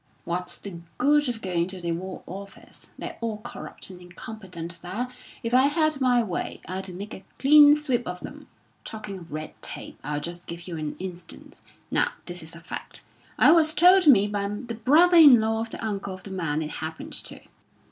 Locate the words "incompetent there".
4.01-5.07